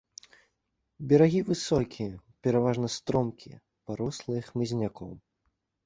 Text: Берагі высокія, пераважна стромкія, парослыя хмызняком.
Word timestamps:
Берагі 1.11 1.41
высокія, 1.51 2.13
пераважна 2.47 2.87
стромкія, 2.97 3.57
парослыя 3.89 4.41
хмызняком. 4.51 5.11